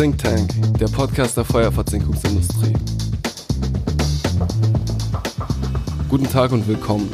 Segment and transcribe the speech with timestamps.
[0.00, 2.72] Think Tank, der Podcast der Feuerverzinkungsindustrie.
[6.08, 7.12] Guten Tag und willkommen.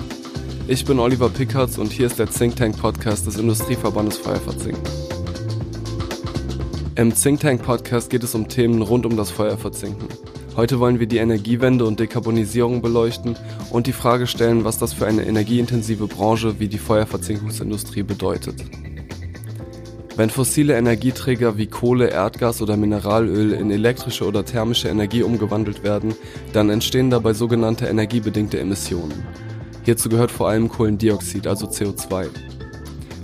[0.69, 4.85] Ich bin Oliver Pickards und hier ist der Think Tank Podcast des Industrieverbandes Feuerverzinken.
[6.95, 10.07] Im Think Tank Podcast geht es um Themen rund um das Feuerverzinken.
[10.55, 13.34] Heute wollen wir die Energiewende und Dekarbonisierung beleuchten
[13.71, 18.62] und die Frage stellen, was das für eine energieintensive Branche wie die Feuerverzinkungsindustrie bedeutet.
[20.17, 26.15] Wenn fossile Energieträger wie Kohle, Erdgas oder Mineralöl in elektrische oder thermische Energie umgewandelt werden,
[26.55, 29.27] dann entstehen dabei sogenannte energiebedingte Emissionen.
[29.84, 32.29] Hierzu gehört vor allem Kohlendioxid, also CO2.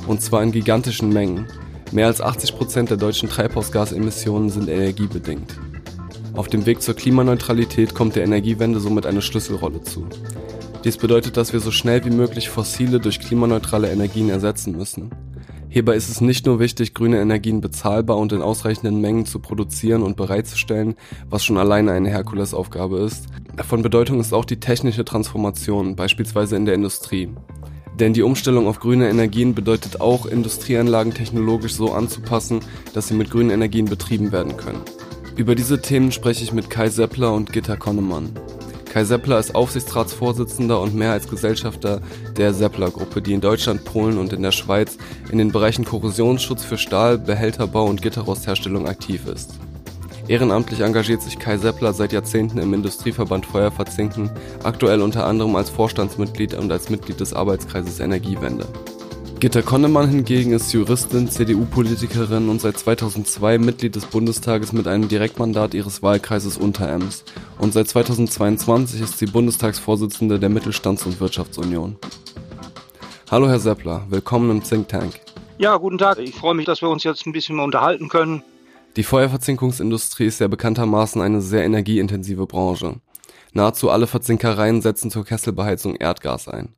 [0.07, 1.47] Und zwar in gigantischen Mengen.
[1.93, 5.59] Mehr als 80 Prozent der deutschen Treibhausgasemissionen sind energiebedingt.
[6.35, 10.07] Auf dem Weg zur Klimaneutralität kommt der Energiewende somit eine Schlüsselrolle zu.
[10.85, 15.11] Dies bedeutet, dass wir so schnell wie möglich fossile durch klimaneutrale Energien ersetzen müssen.
[15.73, 20.03] Hierbei ist es nicht nur wichtig, grüne Energien bezahlbar und in ausreichenden Mengen zu produzieren
[20.03, 20.97] und bereitzustellen,
[21.31, 23.29] was schon alleine eine Herkulesaufgabe ist.
[23.67, 27.31] Von Bedeutung ist auch die technische Transformation, beispielsweise in der Industrie.
[27.99, 32.61] Denn die Umstellung auf grüne Energien bedeutet auch, Industrieanlagen technologisch so anzupassen,
[32.93, 34.83] dass sie mit grünen Energien betrieben werden können.
[35.37, 38.29] Über diese Themen spreche ich mit Kai Seppler und Gitta Konnemann.
[38.93, 42.03] Kai Seppler ist Aufsichtsratsvorsitzender und Mehrheitsgesellschafter
[42.37, 44.99] der Seppler-Gruppe, die in Deutschland, Polen und in der Schweiz
[45.31, 49.55] in den Bereichen Korrosionsschutz für Stahl, Behälterbau und Gitterrostherstellung aktiv ist.
[50.29, 54.31] Ehrenamtlich engagiert sich Kai Seppler seit Jahrzehnten im Industrieverband Feuerverzinken,
[54.63, 58.67] aktuell unter anderem als Vorstandsmitglied und als Mitglied des Arbeitskreises Energiewende.
[59.43, 65.75] Gitta Konnemann hingegen ist Juristin, CDU-Politikerin und seit 2002 Mitglied des Bundestages mit einem Direktmandat
[65.75, 67.25] ihres Wahlkreises Unterems.
[67.59, 71.97] Und seit 2022 ist sie Bundestagsvorsitzende der Mittelstands- und Wirtschaftsunion.
[73.33, 75.19] Hallo Herr Seppler, willkommen im Think Tank.
[75.59, 76.21] Ja, guten Tag.
[76.21, 78.45] Ich freue mich, dass wir uns jetzt ein bisschen mehr unterhalten können.
[78.95, 83.01] Die Feuerverzinkungsindustrie ist ja bekanntermaßen eine sehr energieintensive Branche.
[83.55, 86.77] Nahezu alle Verzinkereien setzen zur Kesselbeheizung Erdgas ein.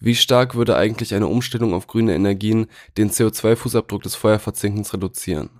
[0.00, 5.50] Wie stark würde eigentlich eine Umstellung auf grüne Energien den CO2-Fußabdruck des Feuerverzinkens reduzieren?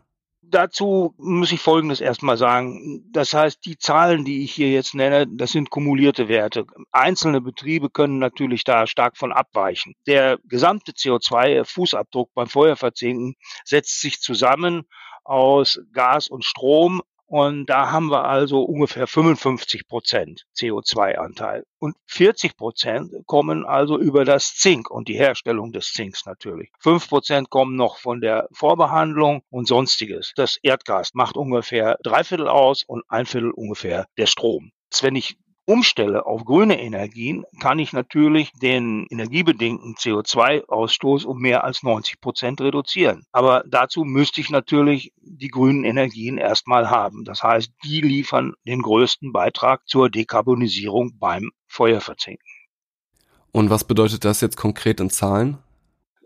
[0.42, 3.04] Dazu muss ich Folgendes erstmal sagen.
[3.12, 6.64] Das heißt, die Zahlen, die ich hier jetzt nenne, das sind kumulierte Werte.
[6.90, 9.94] Einzelne Betriebe können natürlich da stark von abweichen.
[10.08, 13.34] Der gesamte CO2-Fußabdruck beim Feuerverzinken
[13.64, 14.86] setzt sich zusammen
[15.22, 21.62] aus Gas und Strom und da haben wir also ungefähr 55 Prozent CO2-Anteil.
[21.78, 26.72] Und 40 Prozent kommen also über das Zink und die Herstellung des Zinks natürlich.
[26.80, 30.32] 5 Prozent kommen noch von der Vorbehandlung und sonstiges.
[30.34, 34.72] Das Erdgas macht ungefähr drei Viertel aus und ein Viertel ungefähr der Strom.
[35.00, 35.38] Wenn ich
[35.70, 42.60] umstelle auf grüne Energien, kann ich natürlich den energiebedingten CO2-Ausstoß um mehr als 90 Prozent
[42.60, 43.24] reduzieren.
[43.30, 47.24] Aber dazu müsste ich natürlich die grünen Energien erstmal haben.
[47.24, 52.44] Das heißt, die liefern den größten Beitrag zur Dekarbonisierung beim Feuerverzinken.
[53.52, 55.58] Und was bedeutet das jetzt konkret in Zahlen?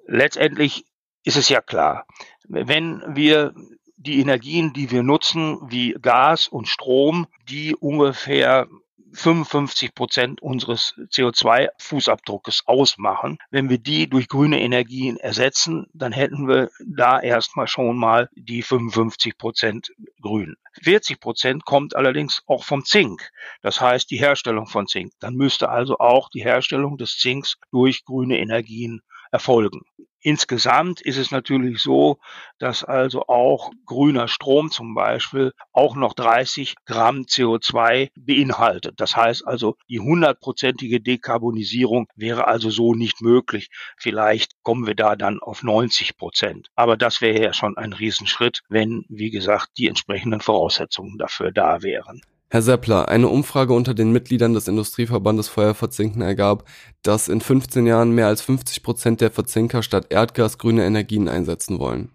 [0.07, 0.87] Letztendlich
[1.23, 2.07] ist es ja klar,
[2.49, 3.55] wenn wir
[3.97, 8.69] die Energien, die wir nutzen, wie Gas und Strom, die ungefähr
[9.15, 13.39] 55 Prozent unseres CO2-Fußabdruckes ausmachen.
[13.51, 18.63] Wenn wir die durch grüne Energien ersetzen, dann hätten wir da erstmal schon mal die
[18.63, 20.57] 55 Prozent grün.
[20.83, 23.31] 40 Prozent kommt allerdings auch vom Zink.
[23.63, 25.13] Das heißt die Herstellung von Zink.
[25.21, 29.83] Dann müsste also auch die Herstellung des Zinks durch grüne Energien erfolgen.
[30.27, 32.17] Insgesamt ist es natürlich so,
[32.59, 38.95] dass also auch grüner Strom zum Beispiel auch noch 30 Gramm CO2 beinhaltet.
[38.97, 43.69] Das heißt also, die hundertprozentige Dekarbonisierung wäre also so nicht möglich.
[43.99, 46.69] Vielleicht kommen wir da dann auf 90 Prozent.
[46.75, 51.83] Aber das wäre ja schon ein Riesenschritt, wenn, wie gesagt, die entsprechenden Voraussetzungen dafür da
[51.83, 52.23] wären.
[52.55, 56.69] Herr Seppler, eine Umfrage unter den Mitgliedern des Industrieverbandes Feuerverzinken ergab,
[57.03, 61.81] dass in 15 Jahren mehr als 50 Prozent der Verzinker statt Erdgas grüne Energien einsetzen
[61.81, 62.13] wollen.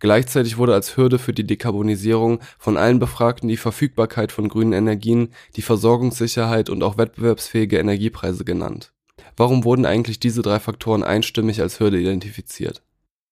[0.00, 5.32] Gleichzeitig wurde als Hürde für die Dekarbonisierung von allen Befragten die Verfügbarkeit von grünen Energien,
[5.54, 8.92] die Versorgungssicherheit und auch wettbewerbsfähige Energiepreise genannt.
[9.36, 12.82] Warum wurden eigentlich diese drei Faktoren einstimmig als Hürde identifiziert?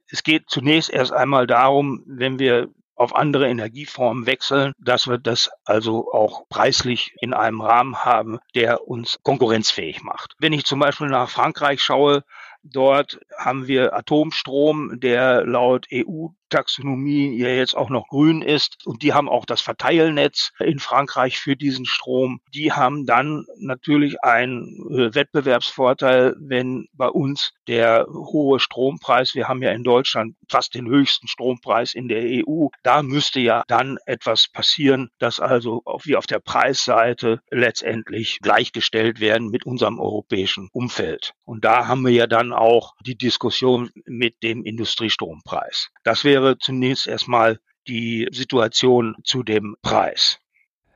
[0.09, 5.51] Es geht zunächst erst einmal darum, wenn wir auf andere Energieformen wechseln, dass wir das
[5.65, 10.35] also auch preislich in einem Rahmen haben, der uns konkurrenzfähig macht.
[10.39, 12.23] Wenn ich zum Beispiel nach Frankreich schaue,
[12.67, 19.03] Dort haben wir Atomstrom, der laut EU Taxonomie ja jetzt auch noch grün ist und
[19.03, 22.41] die haben auch das Verteilnetz in Frankreich für diesen Strom.
[22.55, 29.63] Die haben dann natürlich einen äh, Wettbewerbsvorteil, wenn bei uns der hohe Strompreis, wir haben
[29.63, 34.47] ja in Deutschland fast den höchsten Strompreis in der EU, da müsste ja dann etwas
[34.47, 41.33] passieren, dass also wie auf der Preisseite letztendlich gleichgestellt werden mit unserem europäischen Umfeld.
[41.45, 45.91] Und da haben wir ja dann auch die Diskussion mit dem Industriestrompreis.
[46.05, 47.59] Das wäre zunächst erstmal
[47.89, 50.39] die Situation zu dem Preis.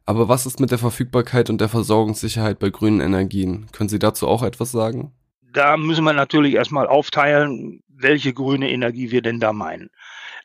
[0.07, 3.67] Aber was ist mit der Verfügbarkeit und der Versorgungssicherheit bei grünen Energien?
[3.73, 5.13] Können Sie dazu auch etwas sagen?
[5.53, 9.91] Da müssen wir natürlich erstmal aufteilen, welche grüne Energie wir denn da meinen.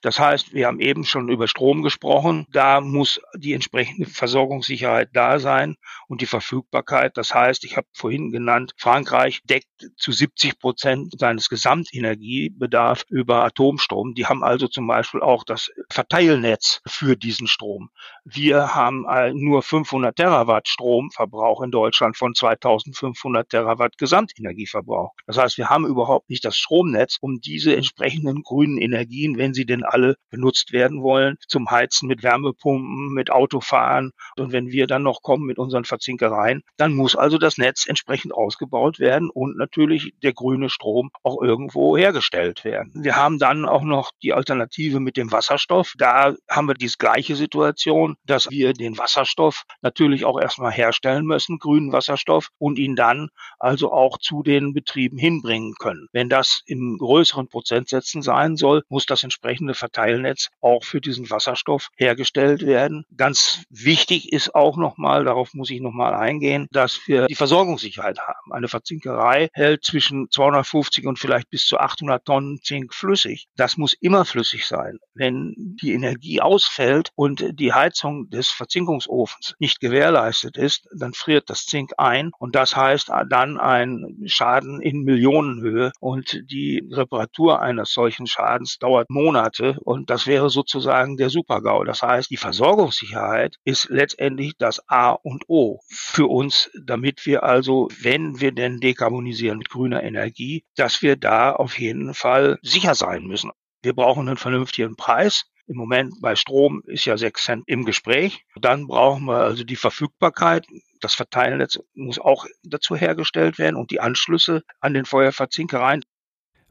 [0.03, 2.45] Das heißt, wir haben eben schon über Strom gesprochen.
[2.51, 5.77] Da muss die entsprechende Versorgungssicherheit da sein
[6.07, 7.17] und die Verfügbarkeit.
[7.17, 14.13] Das heißt, ich habe vorhin genannt, Frankreich deckt zu 70 Prozent seines Gesamtenergiebedarfs über Atomstrom.
[14.13, 17.89] Die haben also zum Beispiel auch das Verteilnetz für diesen Strom.
[18.25, 25.13] Wir haben nur 500 Terawatt Stromverbrauch in Deutschland von 2500 Terawatt Gesamtenergieverbrauch.
[25.27, 29.65] Das heißt, wir haben überhaupt nicht das Stromnetz, um diese entsprechenden grünen Energien, wenn sie
[29.65, 34.11] denn alle benutzt werden wollen, zum Heizen mit Wärmepumpen, mit Autofahren.
[34.37, 38.33] Und wenn wir dann noch kommen mit unseren Verzinkereien, dann muss also das Netz entsprechend
[38.33, 42.91] ausgebaut werden und natürlich der grüne Strom auch irgendwo hergestellt werden.
[42.95, 45.93] Wir haben dann auch noch die Alternative mit dem Wasserstoff.
[45.97, 51.59] Da haben wir die gleiche Situation, dass wir den Wasserstoff natürlich auch erstmal herstellen müssen,
[51.59, 53.29] grünen Wasserstoff, und ihn dann
[53.59, 56.07] also auch zu den Betrieben hinbringen können.
[56.11, 61.89] Wenn das in größeren Prozentsätzen sein soll, muss das entsprechende Verteilnetz auch für diesen Wasserstoff
[61.97, 63.03] hergestellt werden.
[63.17, 68.53] Ganz wichtig ist auch nochmal, darauf muss ich nochmal eingehen, dass wir die Versorgungssicherheit haben.
[68.53, 73.47] Eine Verzinkerei hält zwischen 250 und vielleicht bis zu 800 Tonnen Zink flüssig.
[73.57, 74.99] Das muss immer flüssig sein.
[75.13, 81.65] Wenn die Energie ausfällt und die Heizung des Verzinkungsofens nicht gewährleistet ist, dann friert das
[81.65, 88.27] Zink ein und das heißt dann ein Schaden in Millionenhöhe und die Reparatur eines solchen
[88.27, 91.83] Schadens dauert Monate und das wäre sozusagen der Supergau.
[91.83, 97.87] Das heißt, die Versorgungssicherheit ist letztendlich das A und O für uns, damit wir also,
[98.01, 103.23] wenn wir denn dekarbonisieren mit grüner Energie, dass wir da auf jeden Fall sicher sein
[103.25, 103.51] müssen.
[103.81, 105.45] Wir brauchen einen vernünftigen Preis.
[105.67, 108.45] Im Moment bei Strom ist ja 6 Cent im Gespräch.
[108.59, 110.65] Dann brauchen wir also die Verfügbarkeit.
[110.99, 116.03] Das Verteilnetz muss auch dazu hergestellt werden und die Anschlüsse an den Feuerverzinkereien.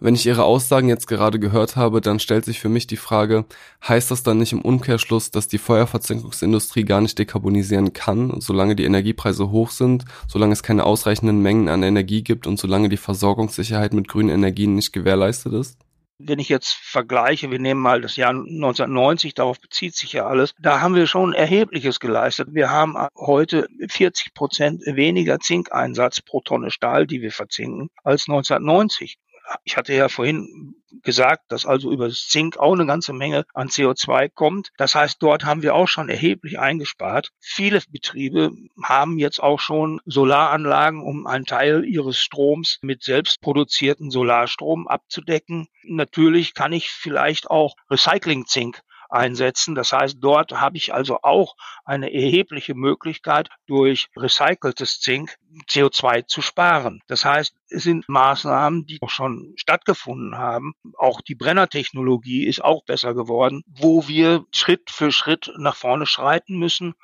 [0.05, 3.45] Wenn ich Ihre Aussagen jetzt gerade gehört habe, dann stellt sich für mich die Frage,
[3.87, 8.83] heißt das dann nicht im Umkehrschluss, dass die Feuerverzinkungsindustrie gar nicht dekarbonisieren kann, solange die
[8.83, 13.93] Energiepreise hoch sind, solange es keine ausreichenden Mengen an Energie gibt und solange die Versorgungssicherheit
[13.93, 15.79] mit grünen Energien nicht gewährleistet ist?
[16.25, 20.55] wenn ich jetzt vergleiche, wir nehmen mal das Jahr 1990, darauf bezieht sich ja alles,
[20.61, 22.49] da haben wir schon erhebliches geleistet.
[22.53, 29.19] Wir haben heute 40 Prozent weniger Zinkeinsatz pro Tonne Stahl, die wir verzinken, als 1990
[29.65, 34.29] ich hatte ja vorhin gesagt, dass also über Zink auch eine ganze Menge an CO2
[34.29, 34.71] kommt.
[34.77, 37.31] Das heißt, dort haben wir auch schon erheblich eingespart.
[37.41, 38.53] Viele Betriebe
[38.83, 45.67] haben jetzt auch schon Solaranlagen, um einen Teil ihres Stroms mit selbst produzierten Solarstrom abzudecken.
[45.85, 49.75] Natürlich kann ich vielleicht auch Recycling-Zink einsetzen.
[49.75, 55.37] Das heißt, dort habe ich also auch eine erhebliche Möglichkeit, durch recyceltes Zink
[55.69, 57.03] CO2 zu sparen.
[57.06, 60.75] Das heißt, es sind Maßnahmen, die auch schon stattgefunden haben.
[60.97, 66.58] Auch die Brennertechnologie ist auch besser geworden, wo wir Schritt für Schritt nach vorne schreiten
[66.58, 66.94] müssen.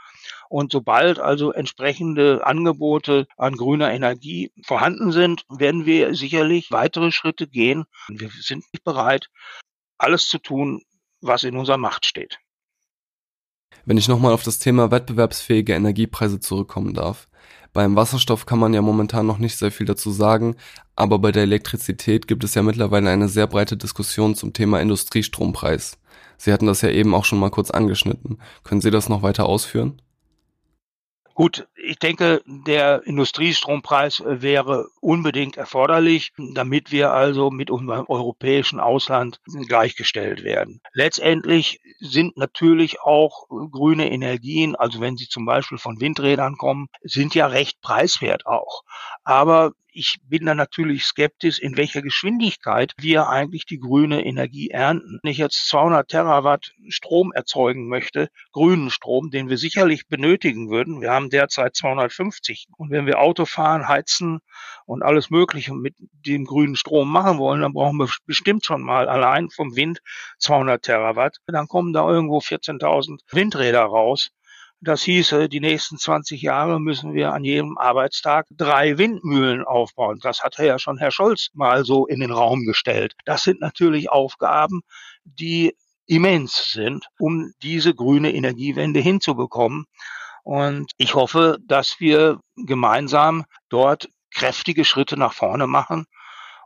[0.48, 7.46] Und sobald also entsprechende Angebote an grüner Energie vorhanden sind, werden wir sicherlich weitere Schritte
[7.46, 7.84] gehen.
[8.08, 9.28] Wir sind bereit,
[9.98, 10.82] alles zu tun,
[11.20, 12.38] was in unserer Macht steht.
[13.84, 17.28] Wenn ich nochmal auf das Thema wettbewerbsfähige Energiepreise zurückkommen darf.
[17.72, 20.56] Beim Wasserstoff kann man ja momentan noch nicht sehr viel dazu sagen,
[20.96, 25.98] aber bei der Elektrizität gibt es ja mittlerweile eine sehr breite Diskussion zum Thema Industriestrompreis.
[26.38, 28.38] Sie hatten das ja eben auch schon mal kurz angeschnitten.
[28.64, 30.00] Können Sie das noch weiter ausführen?
[31.38, 38.80] Gut, ich denke, der Industriestrompreis äh, wäre unbedingt erforderlich, damit wir also mit unserem europäischen
[38.80, 40.80] Ausland gleichgestellt werden.
[40.94, 47.36] Letztendlich sind natürlich auch grüne Energien, also wenn sie zum Beispiel von Windrädern kommen, sind
[47.36, 48.82] ja recht preiswert auch.
[49.22, 55.18] Aber ich bin da natürlich skeptisch, in welcher Geschwindigkeit wir eigentlich die grüne Energie ernten.
[55.22, 61.00] Wenn ich jetzt 200 Terawatt Strom erzeugen möchte, grünen Strom, den wir sicherlich benötigen würden,
[61.00, 62.68] wir haben derzeit 250.
[62.76, 64.40] Und wenn wir Auto fahren, heizen
[64.86, 69.08] und alles Mögliche mit dem grünen Strom machen wollen, dann brauchen wir bestimmt schon mal
[69.08, 70.00] allein vom Wind
[70.38, 71.38] 200 Terawatt.
[71.46, 74.30] Dann kommen da irgendwo 14.000 Windräder raus.
[74.80, 80.20] Das hieße, die nächsten 20 Jahre müssen wir an jedem Arbeitstag drei Windmühlen aufbauen.
[80.22, 83.14] Das hatte ja schon Herr Scholz mal so in den Raum gestellt.
[83.24, 84.82] Das sind natürlich Aufgaben,
[85.24, 89.86] die immens sind, um diese grüne Energiewende hinzubekommen.
[90.44, 96.06] Und ich hoffe, dass wir gemeinsam dort kräftige Schritte nach vorne machen,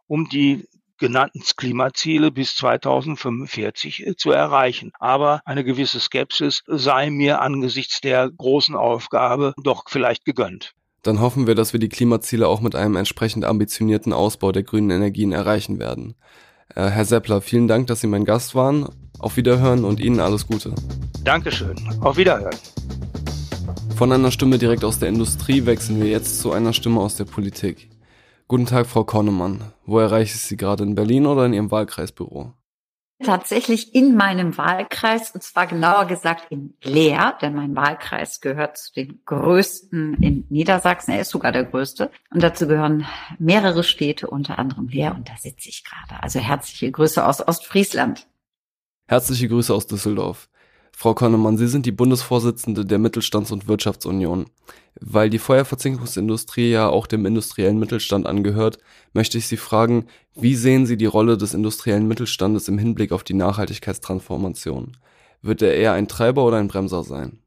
[0.06, 0.68] um die
[1.02, 4.92] genannten Klimaziele bis 2045 äh, zu erreichen.
[5.00, 10.74] Aber eine gewisse Skepsis sei mir angesichts der großen Aufgabe doch vielleicht gegönnt.
[11.02, 14.90] Dann hoffen wir, dass wir die Klimaziele auch mit einem entsprechend ambitionierten Ausbau der grünen
[14.90, 16.14] Energien erreichen werden.
[16.76, 18.88] Äh, Herr Seppler, vielen Dank, dass Sie mein Gast waren.
[19.18, 20.72] Auf Wiederhören und Ihnen alles Gute.
[21.24, 21.76] Dankeschön.
[22.00, 22.56] Auf Wiederhören.
[23.96, 27.24] Von einer Stimme direkt aus der Industrie wechseln wir jetzt zu einer Stimme aus der
[27.24, 27.91] Politik.
[28.48, 29.72] Guten Tag, Frau Kornemann.
[29.86, 32.52] Wo erreiche ich Sie gerade in Berlin oder in Ihrem Wahlkreisbüro?
[33.24, 38.92] Tatsächlich in meinem Wahlkreis, und zwar genauer gesagt in Leer, denn mein Wahlkreis gehört zu
[38.92, 41.12] den größten in Niedersachsen.
[41.12, 42.10] Er ist sogar der größte.
[42.32, 43.06] Und dazu gehören
[43.38, 46.20] mehrere Städte, unter anderem Leer, und da sitze ich gerade.
[46.20, 48.26] Also herzliche Grüße aus Ostfriesland.
[49.06, 50.48] Herzliche Grüße aus Düsseldorf.
[50.94, 54.46] Frau Konnemann, Sie sind die Bundesvorsitzende der Mittelstands- und Wirtschaftsunion.
[55.00, 58.78] Weil die Feuerverzinkungsindustrie ja auch dem industriellen Mittelstand angehört,
[59.12, 63.24] möchte ich Sie fragen, wie sehen Sie die Rolle des industriellen Mittelstandes im Hinblick auf
[63.24, 64.96] die Nachhaltigkeitstransformation?
[65.40, 67.38] Wird er eher ein Treiber oder ein Bremser sein?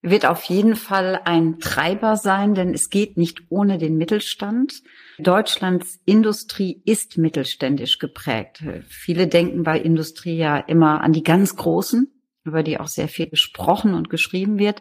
[0.00, 4.82] Wird auf jeden Fall ein Treiber sein, denn es geht nicht ohne den Mittelstand.
[5.18, 8.62] Deutschlands Industrie ist mittelständisch geprägt.
[8.88, 12.12] Viele denken bei Industrie ja immer an die ganz Großen,
[12.48, 14.80] über die auch sehr viel gesprochen und geschrieben wird.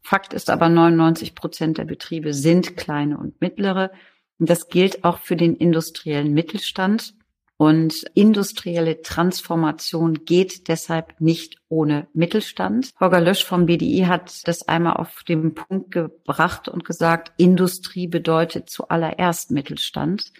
[0.00, 3.90] Fakt ist aber, 99 Prozent der Betriebe sind kleine und mittlere.
[4.38, 7.14] Das gilt auch für den industriellen Mittelstand.
[7.58, 12.92] Und industrielle Transformation geht deshalb nicht ohne Mittelstand.
[13.00, 18.70] Holger Lösch vom BDI hat das einmal auf den Punkt gebracht und gesagt, Industrie bedeutet
[18.70, 20.32] zuallererst Mittelstand.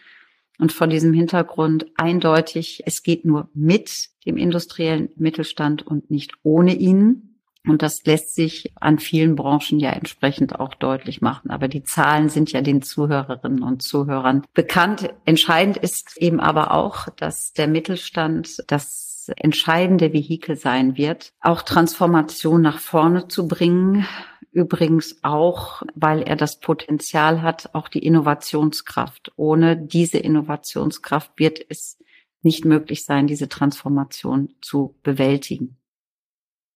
[0.58, 6.74] Und von diesem Hintergrund eindeutig, es geht nur mit dem industriellen Mittelstand und nicht ohne
[6.74, 7.36] ihn.
[7.66, 11.50] Und das lässt sich an vielen Branchen ja entsprechend auch deutlich machen.
[11.50, 15.10] Aber die Zahlen sind ja den Zuhörerinnen und Zuhörern bekannt.
[15.24, 22.62] Entscheidend ist eben aber auch, dass der Mittelstand das entscheidende Vehikel sein wird, auch Transformation
[22.62, 24.06] nach vorne zu bringen,
[24.50, 29.32] Übrigens auch, weil er das Potenzial hat, auch die Innovationskraft.
[29.37, 31.99] Ohne diese Innovationskraft wird es
[32.42, 35.76] nicht möglich sein, diese Transformation zu bewältigen.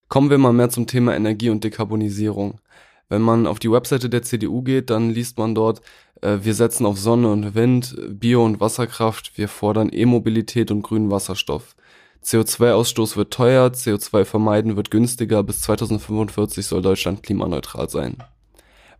[0.08, 2.60] Kommen wir mal mehr zum Thema Energie und Dekarbonisierung.
[3.08, 5.80] Wenn man auf die Webseite der CDU geht, dann liest man dort,
[6.20, 11.10] äh, wir setzen auf Sonne und Wind, Bio- und Wasserkraft, wir fordern E-Mobilität und grünen
[11.10, 11.74] Wasserstoff.
[12.24, 18.16] CO2-Ausstoß wird teuer, CO2 vermeiden wird günstiger, bis 2045 soll Deutschland klimaneutral sein.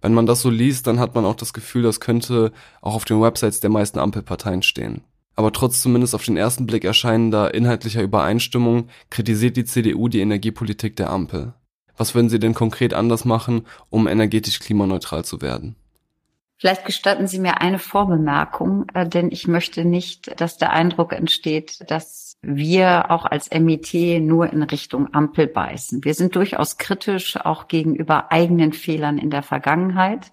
[0.00, 3.04] Wenn man das so liest, dann hat man auch das Gefühl, das könnte auch auf
[3.04, 5.02] den Websites der meisten Ampelparteien stehen.
[5.36, 10.96] Aber trotz zumindest auf den ersten Blick erscheinender inhaltlicher Übereinstimmung kritisiert die CDU die Energiepolitik
[10.96, 11.54] der Ampel.
[11.96, 15.76] Was würden Sie denn konkret anders machen, um energetisch klimaneutral zu werden?
[16.58, 21.90] Vielleicht gestatten Sie mir eine Vorbemerkung, äh, denn ich möchte nicht, dass der Eindruck entsteht,
[21.90, 26.04] dass wir auch als MIT nur in Richtung Ampel beißen.
[26.04, 30.32] Wir sind durchaus kritisch auch gegenüber eigenen Fehlern in der Vergangenheit.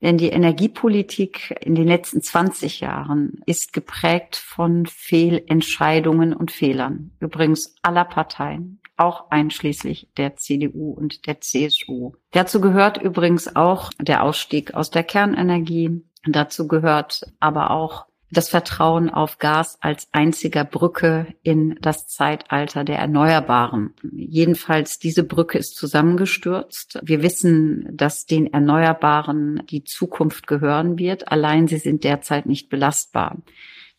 [0.00, 7.12] Denn die Energiepolitik in den letzten 20 Jahren ist geprägt von Fehlentscheidungen und Fehlern.
[7.20, 12.12] Übrigens aller Parteien, auch einschließlich der CDU und der CSU.
[12.32, 16.04] Dazu gehört übrigens auch der Ausstieg aus der Kernenergie.
[16.26, 22.98] Dazu gehört aber auch das Vertrauen auf Gas als einziger Brücke in das Zeitalter der
[22.98, 23.94] Erneuerbaren.
[24.12, 26.98] Jedenfalls diese Brücke ist zusammengestürzt.
[27.02, 31.28] Wir wissen, dass den Erneuerbaren die Zukunft gehören wird.
[31.28, 33.38] Allein sie sind derzeit nicht belastbar.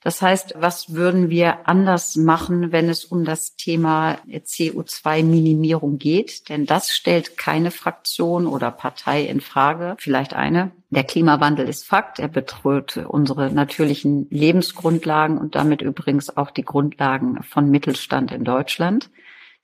[0.06, 6.48] Das heißt, was würden wir anders machen, wenn es um das Thema CO2-Minimierung geht?
[6.48, 9.96] Denn das stellt keine Fraktion oder Partei in Frage.
[9.98, 10.70] Vielleicht eine.
[10.92, 12.20] Der Klimawandel ist Fakt.
[12.20, 19.10] Er bedroht unsere natürlichen Lebensgrundlagen und damit übrigens auch die Grundlagen von Mittelstand in Deutschland.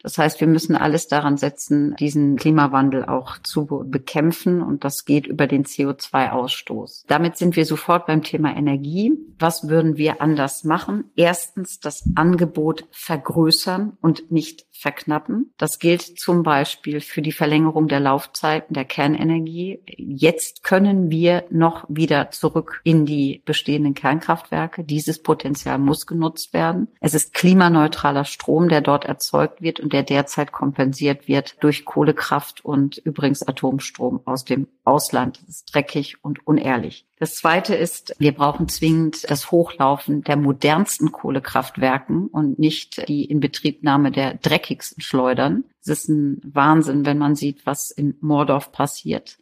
[0.03, 5.27] Das heißt, wir müssen alles daran setzen, diesen Klimawandel auch zu bekämpfen und das geht
[5.27, 7.05] über den CO2-Ausstoß.
[7.08, 9.13] Damit sind wir sofort beim Thema Energie.
[9.39, 11.05] Was würden wir anders machen?
[11.15, 15.53] Erstens das Angebot vergrößern und nicht verknappen.
[15.58, 19.79] Das gilt zum Beispiel für die Verlängerung der Laufzeiten der Kernenergie.
[19.86, 24.84] Jetzt können wir noch wieder zurück in die bestehenden Kernkraftwerke.
[24.84, 26.88] Dieses Potenzial muss genutzt werden.
[27.00, 32.66] Es ist klimaneutraler Strom, der dort erzeugt wird und der derzeit kompensiert wird durch Kohlekraft
[32.66, 35.40] und übrigens Atomstrom aus dem Ausland.
[35.42, 37.06] Das ist dreckig und unehrlich.
[37.20, 44.12] Das zweite ist, wir brauchen zwingend das Hochlaufen der modernsten Kohlekraftwerken und nicht die Inbetriebnahme
[44.12, 45.66] der dreckigsten Schleudern.
[45.82, 49.38] Es ist ein Wahnsinn, wenn man sieht, was in Mordorf passiert.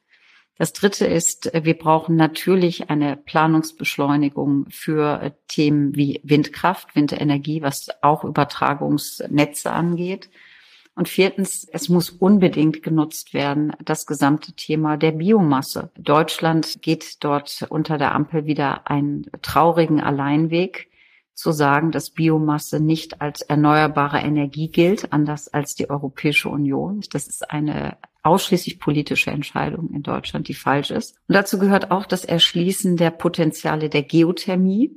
[0.60, 8.26] Das dritte ist, wir brauchen natürlich eine Planungsbeschleunigung für Themen wie Windkraft, Windenergie, was auch
[8.26, 10.30] Übertragungsnetze angeht.
[10.96, 15.92] Und viertens, es muss unbedingt genutzt werden, das gesamte Thema der Biomasse.
[15.98, 20.92] Deutschland geht dort unter der Ampel wieder einen traurigen Alleinweg
[21.36, 27.00] zu sagen, dass Biomasse nicht als erneuerbare Energie gilt, anders als die Europäische Union.
[27.14, 31.16] Das ist eine ausschließlich politische Entscheidung in Deutschland, die falsch ist.
[31.28, 34.92] Und dazu gehört auch das Erschließen der Potenziale der Geothermie.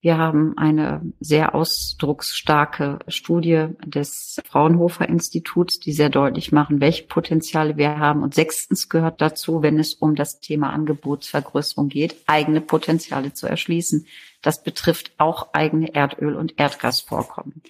[0.00, 7.76] Wir haben eine sehr ausdrucksstarke Studie des Fraunhofer Instituts, die sehr deutlich machen, welche Potenziale
[7.76, 8.22] wir haben.
[8.22, 14.06] Und sechstens gehört dazu, wenn es um das Thema Angebotsvergrößerung geht, eigene Potenziale zu erschließen.
[14.42, 17.62] Das betrifft auch eigene Erdöl- und Erdgasvorkommen.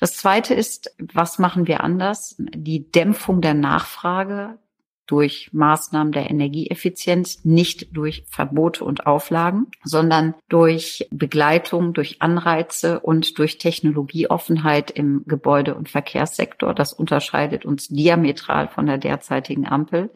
[0.00, 2.34] Das zweite ist, was machen wir anders?
[2.38, 4.58] Die Dämpfung der Nachfrage
[5.06, 13.38] durch Maßnahmen der Energieeffizienz, nicht durch Verbote und Auflagen, sondern durch Begleitung, durch Anreize und
[13.38, 16.74] durch Technologieoffenheit im Gebäude- und Verkehrssektor.
[16.74, 20.10] Das unterscheidet uns diametral von der derzeitigen Ampel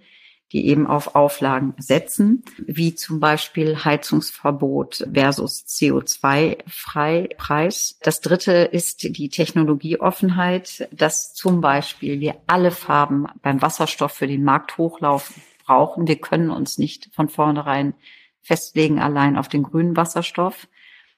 [0.53, 7.99] die eben auf Auflagen setzen, wie zum Beispiel Heizungsverbot versus CO2-Freipreis.
[8.03, 14.45] Das dritte ist die Technologieoffenheit, dass zum Beispiel wir alle Farben beim Wasserstoff für den
[14.45, 15.35] Markthochlauf
[15.65, 16.07] brauchen.
[16.07, 17.95] Wir können uns nicht von vornherein
[18.43, 20.69] festlegen allein auf den grünen Wasserstoff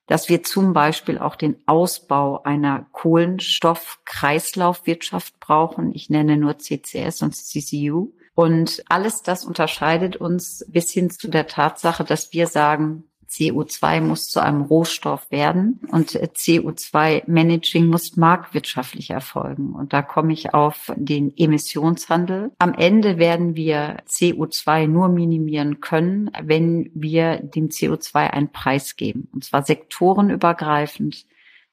[0.06, 5.92] dass wir zum Beispiel auch den Ausbau einer Kohlenstoffkreislaufwirtschaft brauchen.
[5.94, 8.12] Ich nenne nur CCS und CCU.
[8.36, 14.28] Und alles das unterscheidet uns bis hin zu der Tatsache, dass wir sagen, CO2 muss
[14.28, 19.72] zu einem Rohstoff werden und CO2-Managing muss marktwirtschaftlich erfolgen.
[19.72, 22.52] Und da komme ich auf den Emissionshandel.
[22.58, 29.28] Am Ende werden wir CO2 nur minimieren können, wenn wir dem CO2 einen Preis geben.
[29.32, 31.24] Und zwar sektorenübergreifend,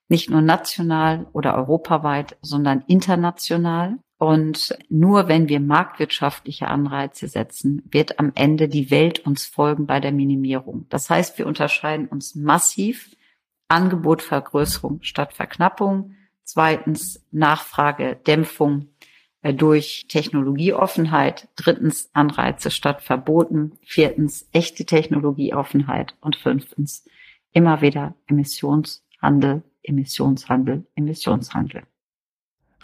[0.08, 3.98] nicht nur national oder europaweit, sondern international.
[4.24, 10.00] Und nur wenn wir marktwirtschaftliche Anreize setzen, wird am Ende die Welt uns folgen bei
[10.00, 10.86] der Minimierung.
[10.88, 13.18] Das heißt, wir unterscheiden uns massiv
[13.68, 16.16] Angebotvergrößerung statt Verknappung.
[16.46, 18.88] Zweitens Nachfragedämpfung
[19.42, 21.50] äh, durch Technologieoffenheit.
[21.58, 23.74] Drittens Anreize statt Verboten.
[23.82, 26.16] Viertens echte Technologieoffenheit.
[26.22, 27.06] Und fünftens
[27.52, 31.84] immer wieder Emissionshandel, Emissionshandel, Emissionshandel.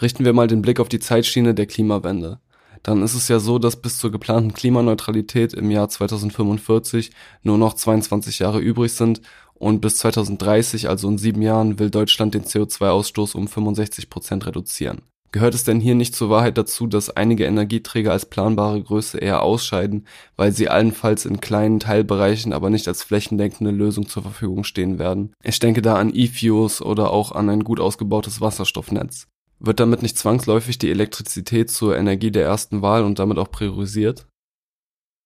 [0.01, 2.39] Richten wir mal den Blick auf die Zeitschiene der Klimawende.
[2.83, 7.11] Dann ist es ja so, dass bis zur geplanten Klimaneutralität im Jahr 2045
[7.43, 9.21] nur noch 22 Jahre übrig sind
[9.55, 15.01] und bis 2030, also in sieben Jahren, will Deutschland den CO2-Ausstoß um 65 Prozent reduzieren.
[15.31, 19.43] Gehört es denn hier nicht zur Wahrheit dazu, dass einige Energieträger als planbare Größe eher
[19.43, 20.07] ausscheiden,
[20.37, 25.33] weil sie allenfalls in kleinen Teilbereichen, aber nicht als flächendeckende Lösung zur Verfügung stehen werden?
[25.43, 29.27] Ich denke da an E-Fuels oder auch an ein gut ausgebautes Wasserstoffnetz.
[29.59, 34.25] Wird damit nicht zwangsläufig die Elektrizität zur Energie der ersten Wahl und damit auch priorisiert?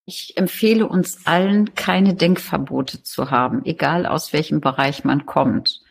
[0.05, 5.81] Ich empfehle uns allen, keine Denkverbote zu haben, egal aus welchem Bereich man kommt.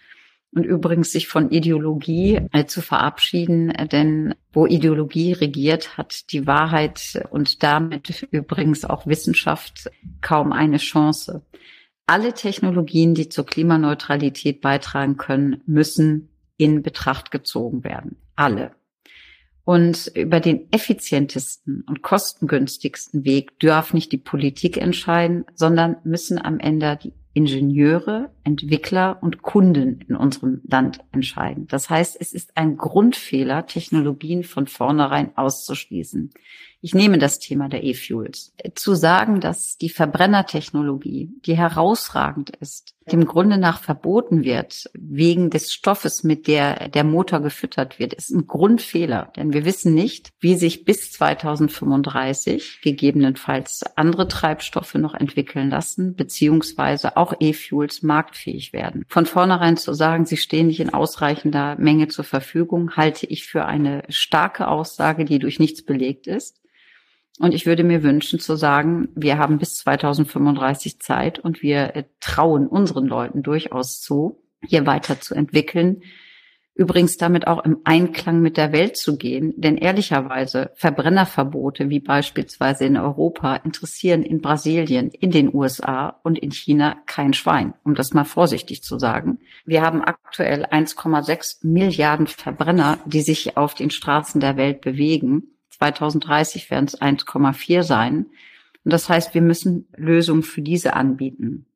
[0.54, 7.24] Und übrigens sich von Ideologie äh, zu verabschieden, denn wo Ideologie regiert, hat die Wahrheit
[7.30, 11.42] und damit übrigens auch Wissenschaft kaum eine Chance.
[12.06, 16.28] Alle Technologien, die zur Klimaneutralität beitragen können, müssen
[16.58, 18.16] in Betracht gezogen werden.
[18.36, 18.72] Alle.
[19.64, 26.58] Und über den effizientesten und kostengünstigsten Weg darf nicht die Politik entscheiden, sondern müssen am
[26.58, 31.66] Ende die Ingenieure Entwickler und Kunden in unserem Land entscheiden.
[31.68, 36.30] Das heißt, es ist ein Grundfehler, Technologien von vornherein auszuschließen.
[36.84, 38.54] Ich nehme das Thema der E-Fuels.
[38.74, 45.72] Zu sagen, dass die Verbrennertechnologie, die herausragend ist, dem Grunde nach verboten wird, wegen des
[45.72, 49.32] Stoffes, mit der der Motor gefüttert wird, ist ein Grundfehler.
[49.36, 57.16] Denn wir wissen nicht, wie sich bis 2035 gegebenenfalls andere Treibstoffe noch entwickeln lassen, beziehungsweise
[57.16, 58.02] auch E-Fuels
[58.32, 59.04] marktfähig werden.
[59.08, 63.66] Von vornherein zu sagen, sie stehen nicht in ausreichender Menge zur Verfügung, halte ich für
[63.66, 66.60] eine starke Aussage, die durch nichts belegt ist.
[67.38, 72.04] Und ich würde mir wünschen zu sagen, wir haben bis 2035 Zeit und wir äh,
[72.20, 76.02] trauen unseren Leuten durchaus zu, hier weiter zu entwickeln.
[76.74, 82.86] Übrigens damit auch im Einklang mit der Welt zu gehen, denn ehrlicherweise Verbrennerverbote wie beispielsweise
[82.86, 88.14] in Europa interessieren in Brasilien, in den USA und in China kein Schwein, um das
[88.14, 89.38] mal vorsichtig zu sagen.
[89.66, 95.42] Wir haben aktuell 1,6 Milliarden Verbrenner, die sich auf den Straßen der Welt bewegen.
[95.68, 98.26] 2030 werden es 1,4 sein.
[98.84, 101.66] Und das heißt, wir müssen Lösungen für diese anbieten.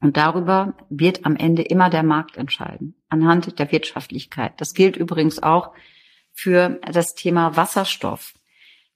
[0.00, 4.52] Und darüber wird am Ende immer der Markt entscheiden, anhand der Wirtschaftlichkeit.
[4.58, 5.72] Das gilt übrigens auch
[6.32, 8.34] für das Thema Wasserstoff.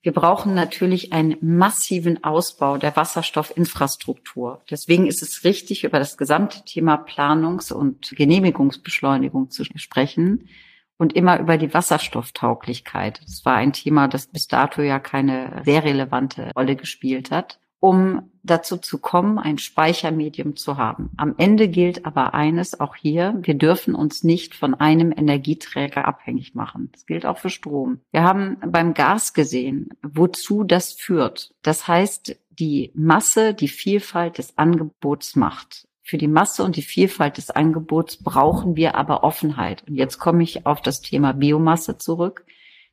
[0.03, 4.63] Wir brauchen natürlich einen massiven Ausbau der Wasserstoffinfrastruktur.
[4.71, 10.49] Deswegen ist es richtig, über das gesamte Thema Planungs- und Genehmigungsbeschleunigung zu sprechen
[10.97, 13.21] und immer über die Wasserstofftauglichkeit.
[13.25, 18.31] Das war ein Thema, das bis dato ja keine sehr relevante Rolle gespielt hat, um
[18.43, 21.11] dazu zu kommen, ein Speichermedium zu haben.
[21.16, 26.55] Am Ende gilt aber eines auch hier, wir dürfen uns nicht von einem Energieträger abhängig
[26.55, 26.90] machen.
[26.93, 28.01] Das gilt auch für Strom.
[28.12, 31.53] Wir haben beim Gas gesehen, wozu das führt.
[31.62, 35.87] Das heißt, die Masse, die Vielfalt des Angebots macht.
[36.03, 39.85] Für die Masse und die Vielfalt des Angebots brauchen wir aber Offenheit.
[39.87, 42.45] Und jetzt komme ich auf das Thema Biomasse zurück.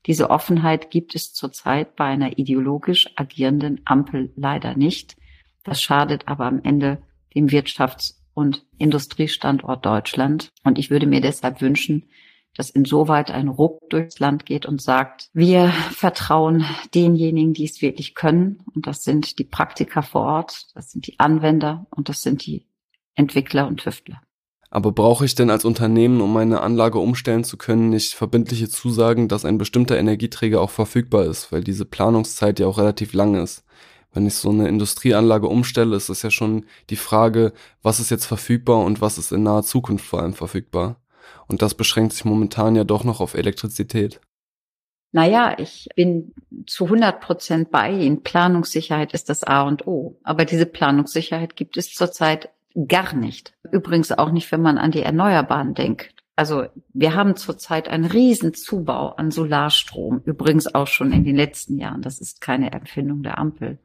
[0.05, 5.17] Diese Offenheit gibt es zurzeit bei einer ideologisch agierenden Ampel leider nicht.
[5.63, 7.01] Das schadet aber am Ende
[7.35, 10.51] dem Wirtschafts- und Industriestandort Deutschland.
[10.63, 12.05] Und ich würde mir deshalb wünschen,
[12.55, 18.15] dass insoweit ein Ruck durchs Land geht und sagt, wir vertrauen denjenigen, die es wirklich
[18.15, 18.63] können.
[18.73, 22.65] Und das sind die Praktiker vor Ort, das sind die Anwender und das sind die
[23.15, 24.21] Entwickler und Tüftler.
[24.69, 29.27] Aber brauche ich denn als Unternehmen, um meine Anlage umstellen zu können, nicht verbindliche Zusagen,
[29.27, 33.63] dass ein bestimmter Energieträger auch verfügbar ist, weil diese Planungszeit ja auch relativ lang ist?
[34.13, 38.25] Wenn ich so eine Industrieanlage umstelle, ist es ja schon die Frage, was ist jetzt
[38.25, 40.99] verfügbar und was ist in naher Zukunft vor allem verfügbar.
[41.47, 44.19] Und das beschränkt sich momentan ja doch noch auf Elektrizität.
[45.13, 46.33] Naja, ich bin
[46.65, 48.23] zu 100 Prozent bei Ihnen.
[48.23, 50.19] Planungssicherheit ist das A und O.
[50.23, 52.49] Aber diese Planungssicherheit gibt es zurzeit
[52.87, 53.53] Gar nicht.
[53.71, 56.13] Übrigens auch nicht, wenn man an die Erneuerbaren denkt.
[56.35, 61.79] Also wir haben zurzeit einen riesen Zubau an Solarstrom, übrigens auch schon in den letzten
[61.79, 62.03] Jahren.
[62.03, 63.79] Das ist keine Empfindung der Ampel.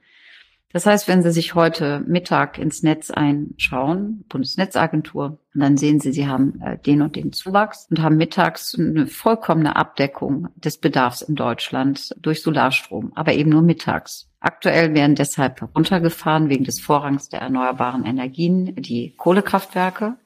[0.72, 6.26] Das heißt, wenn Sie sich heute Mittag ins Netz einschauen, Bundesnetzagentur, dann sehen Sie, Sie
[6.26, 11.34] haben äh, den und den Zuwachs und haben mittags eine vollkommene Abdeckung des Bedarfs in
[11.34, 14.30] Deutschland durch Solarstrom, aber eben nur mittags.
[14.40, 20.16] Aktuell werden deshalb runtergefahren wegen des Vorrangs der erneuerbaren Energien die Kohlekraftwerke,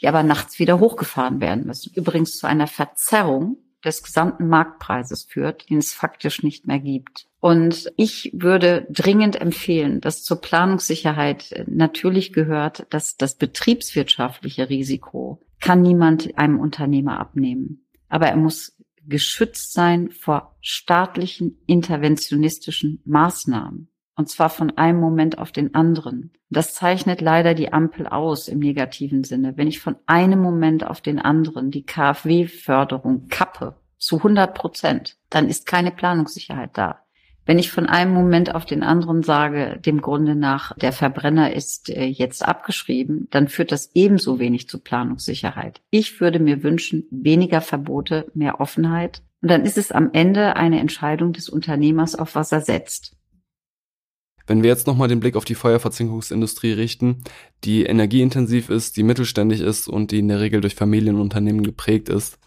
[0.00, 1.92] die aber nachts wieder hochgefahren werden müssen.
[1.94, 7.29] Übrigens zu einer Verzerrung des gesamten Marktpreises führt, den es faktisch nicht mehr gibt.
[7.40, 15.80] Und ich würde dringend empfehlen, dass zur Planungssicherheit natürlich gehört, dass das betriebswirtschaftliche Risiko kann
[15.80, 17.86] niemand einem Unternehmer abnehmen.
[18.08, 18.76] Aber er muss
[19.06, 23.88] geschützt sein vor staatlichen interventionistischen Maßnahmen.
[24.16, 26.32] Und zwar von einem Moment auf den anderen.
[26.50, 29.56] Das zeichnet leider die Ampel aus im negativen Sinne.
[29.56, 35.48] Wenn ich von einem Moment auf den anderen die KfW-Förderung kappe, zu 100 Prozent, dann
[35.48, 37.02] ist keine Planungssicherheit da.
[37.50, 41.90] Wenn ich von einem Moment auf den anderen sage, dem Grunde nach, der Verbrenner ist
[41.90, 45.80] äh, jetzt abgeschrieben, dann führt das ebenso wenig zu Planungssicherheit.
[45.90, 49.22] Ich würde mir wünschen, weniger Verbote, mehr Offenheit.
[49.42, 53.16] Und dann ist es am Ende eine Entscheidung des Unternehmers, auf was er setzt.
[54.46, 57.24] Wenn wir jetzt nochmal den Blick auf die Feuerverzinkungsindustrie richten,
[57.64, 62.38] die energieintensiv ist, die mittelständig ist und die in der Regel durch Familienunternehmen geprägt ist,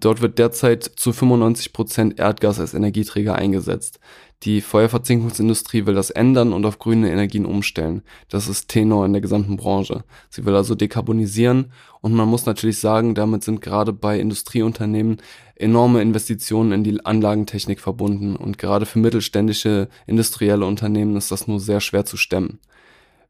[0.00, 3.98] Dort wird derzeit zu 95 Prozent Erdgas als Energieträger eingesetzt.
[4.42, 8.02] Die Feuerverzinkungsindustrie will das ändern und auf grüne Energien umstellen.
[8.28, 10.04] Das ist Tenor in der gesamten Branche.
[10.28, 11.72] Sie will also dekarbonisieren
[12.02, 15.22] und man muss natürlich sagen, damit sind gerade bei Industrieunternehmen
[15.54, 21.58] enorme Investitionen in die Anlagentechnik verbunden und gerade für mittelständische industrielle Unternehmen ist das nur
[21.58, 22.58] sehr schwer zu stemmen.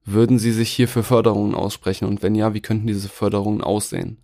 [0.04, 4.18] Würden Sie sich hier für Förderungen aussprechen und wenn ja, wie könnten diese Förderungen aussehen?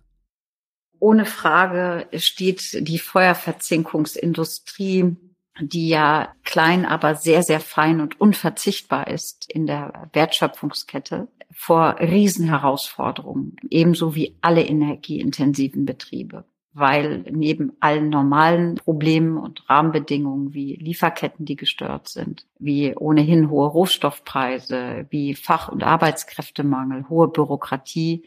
[0.99, 5.17] Ohne Frage steht die Feuerverzinkungsindustrie,
[5.59, 13.57] die ja klein, aber sehr, sehr fein und unverzichtbar ist in der Wertschöpfungskette, vor Riesenherausforderungen,
[13.69, 21.55] ebenso wie alle energieintensiven Betriebe weil neben allen normalen Problemen und Rahmenbedingungen wie Lieferketten, die
[21.55, 28.23] gestört sind, wie ohnehin hohe Rohstoffpreise, wie Fach- und Arbeitskräftemangel, hohe Bürokratie,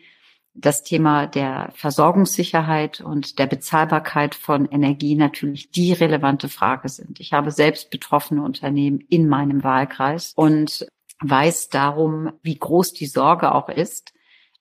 [0.59, 7.21] das Thema der Versorgungssicherheit und der Bezahlbarkeit von Energie natürlich die relevante Frage sind.
[7.21, 10.87] Ich habe selbst betroffene Unternehmen in meinem Wahlkreis und
[11.21, 14.13] weiß darum, wie groß die Sorge auch ist,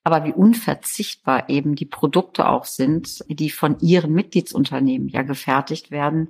[0.03, 6.29] aber wie unverzichtbar eben die Produkte auch sind, die von ihren Mitgliedsunternehmen ja gefertigt werden.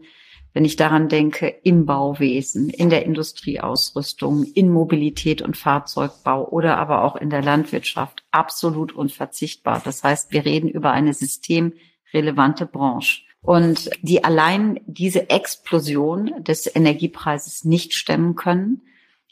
[0.56, 7.04] Wenn ich daran denke, im Bauwesen, in der Industrieausrüstung, in Mobilität und Fahrzeugbau oder aber
[7.04, 9.82] auch in der Landwirtschaft, absolut unverzichtbar.
[9.84, 13.24] Das heißt, wir reden über eine systemrelevante Branche.
[13.42, 18.82] Und die allein diese Explosion des Energiepreises nicht stemmen können,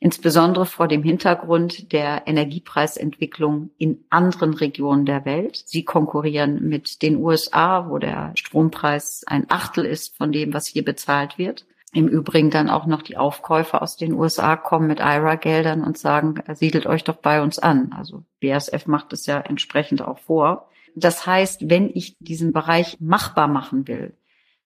[0.03, 5.63] insbesondere vor dem Hintergrund der Energiepreisentwicklung in anderen Regionen der Welt.
[5.65, 10.83] Sie konkurrieren mit den USA, wo der Strompreis ein Achtel ist von dem, was hier
[10.83, 11.65] bezahlt wird.
[11.93, 16.35] Im Übrigen dann auch noch die Aufkäufer aus den USA kommen mit IRA-Geldern und sagen,
[16.53, 17.93] siedelt euch doch bei uns an.
[17.93, 20.67] Also BASF macht es ja entsprechend auch vor.
[20.97, 24.17] Das heißt, wenn ich diesen Bereich machbar machen will,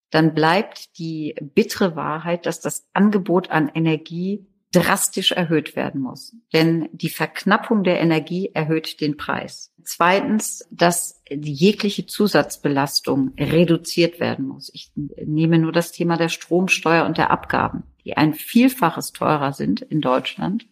[0.09, 6.35] dann bleibt die bittere Wahrheit, dass das Angebot an Energie drastisch erhöht werden muss.
[6.53, 9.71] Denn die Verknappung der Energie erhöht den Preis.
[9.83, 14.69] Zweitens, dass jegliche Zusatzbelastung reduziert werden muss.
[14.73, 19.81] Ich nehme nur das Thema der Stromsteuer und der Abgaben, die ein Vielfaches teurer sind
[19.81, 20.67] in Deutschland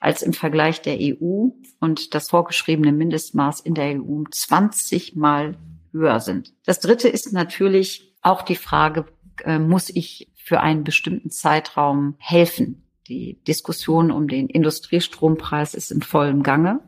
[0.00, 5.56] als im Vergleich der EU und das vorgeschriebene Mindestmaß in der EU 20 mal
[5.92, 6.54] höher sind.
[6.64, 9.04] Das dritte ist natürlich auch die Frage,
[9.44, 12.82] äh, muss ich für einen bestimmten Zeitraum helfen?
[13.10, 16.78] Die Diskussion um den Industriestrompreis ist in vollem Gange,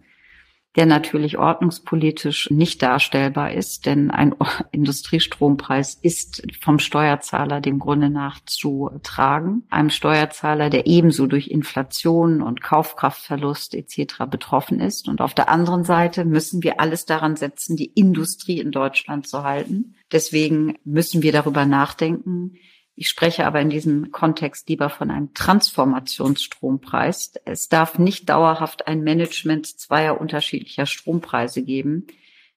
[0.76, 4.32] der natürlich ordnungspolitisch nicht darstellbar ist, denn ein
[4.70, 9.64] Industriestrompreis ist vom Steuerzahler dem Grunde nach zu tragen.
[9.68, 14.26] Einem Steuerzahler, der ebenso durch Inflation und Kaufkraftverlust etc.
[14.30, 15.08] betroffen ist.
[15.08, 19.42] Und auf der anderen Seite müssen wir alles daran setzen, die Industrie in Deutschland zu
[19.42, 19.96] halten.
[20.12, 22.54] Deswegen müssen wir darüber nachdenken,
[22.94, 27.34] ich spreche aber in diesem Kontext lieber von einem Transformationsstrompreis.
[27.44, 32.06] Es darf nicht dauerhaft ein Management zweier unterschiedlicher Strompreise geben.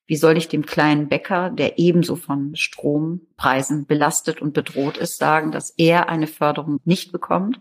[0.08, 5.52] Wie soll ich dem kleinen Bäcker, der ebenso von Strompreisen belastet und bedroht ist, sagen,
[5.52, 7.60] dass er eine Förderung nicht bekommt,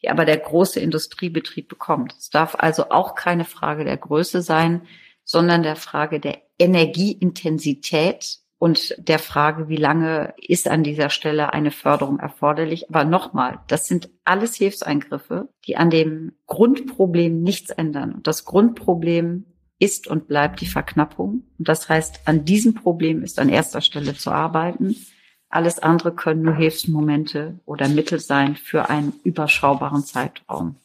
[0.00, 2.14] die aber der große Industriebetrieb bekommt?
[2.18, 4.86] Es darf also auch keine Frage der Größe sein,
[5.24, 11.72] sondern der Frage der Energieintensität und der Frage, wie lange ist an dieser Stelle eine
[11.72, 12.88] Förderung erforderlich.
[12.88, 18.12] Aber nochmal, das sind alles Hilfseingriffe, die an dem Grundproblem nichts ändern.
[18.12, 19.46] Und das Grundproblem
[19.80, 21.42] ist und bleibt die Verknappung.
[21.58, 24.94] Und das heißt, an diesem Problem ist an erster Stelle zu arbeiten.
[25.48, 30.76] Alles andere können nur Hilfsmomente oder Mittel sein für einen überschaubaren Zeitraum.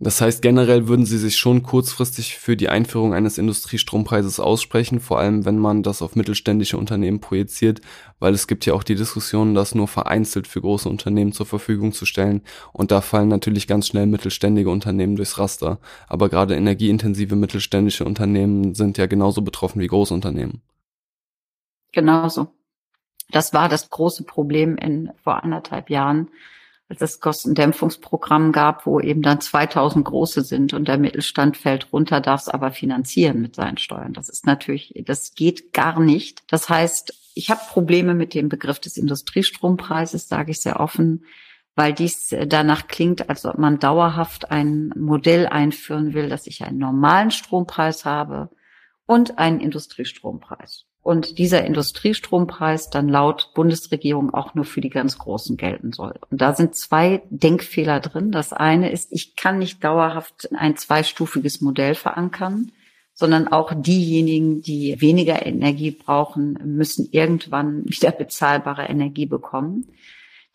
[0.00, 5.20] Das heißt, generell würden Sie sich schon kurzfristig für die Einführung eines Industriestrompreises aussprechen, vor
[5.20, 7.80] allem wenn man das auf mittelständische Unternehmen projiziert,
[8.18, 11.92] weil es gibt ja auch die Diskussion, das nur vereinzelt für große Unternehmen zur Verfügung
[11.92, 15.78] zu stellen und da fallen natürlich ganz schnell mittelständige Unternehmen durchs Raster.
[16.08, 20.60] Aber gerade energieintensive mittelständische Unternehmen sind ja genauso betroffen wie Großunternehmen.
[21.92, 22.48] Genauso.
[23.30, 26.30] Das war das große Problem in vor anderthalb Jahren
[27.00, 32.20] als es Kostendämpfungsprogramm gab, wo eben dann 2000 große sind und der Mittelstand fällt runter,
[32.20, 34.12] darf es aber finanzieren mit seinen Steuern.
[34.12, 36.44] Das ist natürlich, das geht gar nicht.
[36.48, 41.24] Das heißt, ich habe Probleme mit dem Begriff des Industriestrompreises, sage ich sehr offen,
[41.74, 46.78] weil dies danach klingt, als ob man dauerhaft ein Modell einführen will, dass ich einen
[46.78, 48.50] normalen Strompreis habe
[49.06, 55.58] und einen Industriestrompreis und dieser Industriestrompreis dann laut Bundesregierung auch nur für die ganz Großen
[55.58, 56.14] gelten soll.
[56.30, 58.32] Und da sind zwei Denkfehler drin.
[58.32, 62.72] Das eine ist, ich kann nicht dauerhaft ein zweistufiges Modell verankern,
[63.12, 69.86] sondern auch diejenigen, die weniger Energie brauchen, müssen irgendwann wieder bezahlbare Energie bekommen.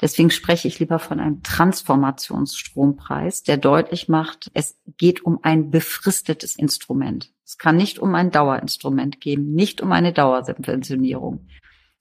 [0.01, 6.55] Deswegen spreche ich lieber von einem Transformationsstrompreis, der deutlich macht, es geht um ein befristetes
[6.55, 7.33] Instrument.
[7.45, 11.47] Es kann nicht um ein Dauerinstrument gehen, nicht um eine Dauersubventionierung.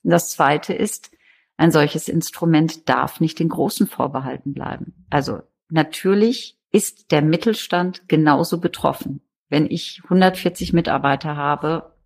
[0.04, 1.10] Und das zweite ist,
[1.56, 5.06] ein solches Instrument darf nicht den Großen vorbehalten bleiben.
[5.10, 9.22] Also natürlich ist der Mittelstand genauso betroffen.
[9.48, 11.96] Wenn ich 140 Mitarbeiter habe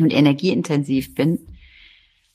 [0.00, 1.46] und energieintensiv bin,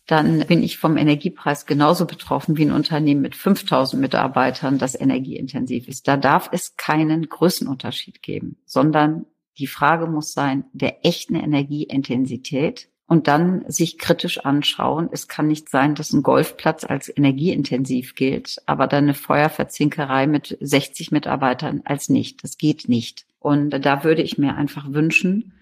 [0.05, 5.87] dann bin ich vom Energiepreis genauso betroffen wie ein Unternehmen mit 5000 Mitarbeitern, das energieintensiv
[5.87, 6.07] ist.
[6.07, 9.25] Da darf es keinen Größenunterschied geben, sondern
[9.57, 15.09] die Frage muss sein, der echten Energieintensität und dann sich kritisch anschauen.
[15.11, 20.57] Es kann nicht sein, dass ein Golfplatz als energieintensiv gilt, aber dann eine Feuerverzinkerei mit
[20.59, 22.43] 60 Mitarbeitern als nicht.
[22.43, 23.25] Das geht nicht.
[23.39, 25.53] Und da würde ich mir einfach wünschen,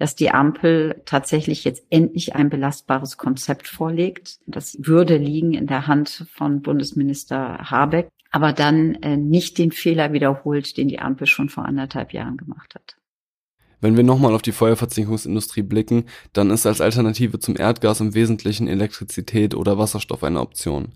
[0.00, 4.38] dass die Ampel tatsächlich jetzt endlich ein belastbares Konzept vorlegt.
[4.46, 10.14] Das würde liegen in der Hand von Bundesminister Habeck, aber dann äh, nicht den Fehler
[10.14, 12.96] wiederholt, den die Ampel schon vor anderthalb Jahren gemacht hat.
[13.82, 18.68] Wenn wir nochmal auf die Feuerverzinkungsindustrie blicken, dann ist als Alternative zum Erdgas im Wesentlichen
[18.68, 20.92] Elektrizität oder Wasserstoff eine Option.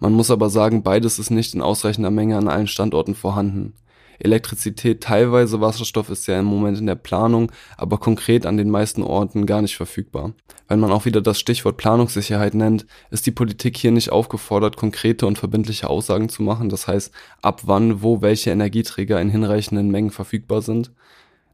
[0.00, 3.74] Man muss aber sagen, beides ist nicht in ausreichender Menge an allen Standorten vorhanden.
[4.18, 9.02] Elektrizität, teilweise Wasserstoff ist ja im Moment in der Planung, aber konkret an den meisten
[9.02, 10.32] Orten gar nicht verfügbar.
[10.66, 15.26] Wenn man auch wieder das Stichwort Planungssicherheit nennt, ist die Politik hier nicht aufgefordert, konkrete
[15.26, 20.10] und verbindliche Aussagen zu machen, das heißt, ab wann, wo welche Energieträger in hinreichenden Mengen
[20.10, 20.92] verfügbar sind.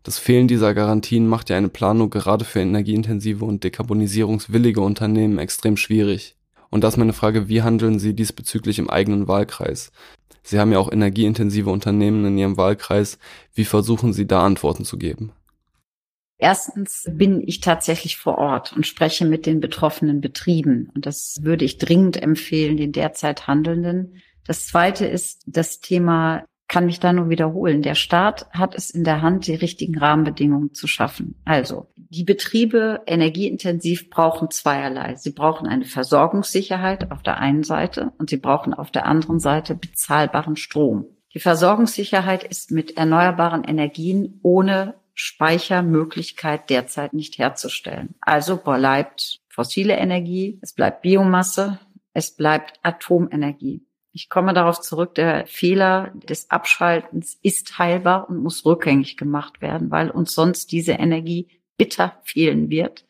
[0.03, 5.77] Das Fehlen dieser Garantien macht ja eine Planung gerade für energieintensive und dekarbonisierungswillige Unternehmen extrem
[5.77, 6.37] schwierig.
[6.69, 9.93] Und da ist meine Frage, wie handeln Sie diesbezüglich im eigenen Wahlkreis?
[10.45, 13.19] Sie haben ja auch energieintensive Unternehmen in Ihrem Wahlkreis.
[13.55, 15.33] Wie versuchen Sie da Antworten zu geben?
[16.37, 20.91] Erstens bin ich tatsächlich vor Ort und spreche mit den betroffenen Betrieben.
[20.95, 24.21] Und das würde ich dringend empfehlen, den derzeit Handelnden.
[24.47, 27.83] Das zweite ist das Thema kann mich da nur wiederholen.
[27.83, 31.41] Der Staat hat es in der Hand, die richtigen Rahmenbedingungen zu schaffen.
[31.45, 35.15] Also, die Betriebe energieintensiv brauchen zweierlei.
[35.15, 39.77] Sie brauchen eine Versorgungssicherheit auf der einen Seite und sie brauchen auf der anderen Seite
[39.77, 41.05] bezahlbaren Strom.
[41.33, 48.17] Die Versorgungssicherheit ist mit erneuerbaren Energien ohne Speichermöglichkeit derzeit nicht herzustellen.
[48.21, 51.79] Also bleibt fossile Energie, es bleibt Biomasse,
[52.15, 53.87] es bleibt Atomenergie.
[54.17, 59.91] Ich komme darauf zurück, der Fehler des Abschaltens ist heilbar und muss rückgängig gemacht werden,
[59.91, 63.05] weil uns sonst diese Energie bitter fehlen wird.